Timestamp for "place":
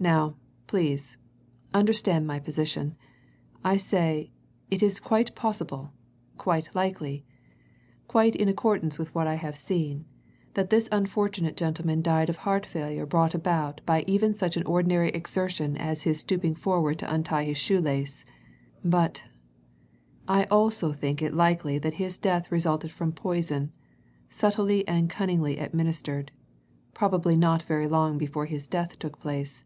29.20-29.62